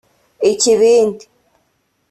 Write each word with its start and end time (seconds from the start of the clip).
ikibindi 0.51 1.25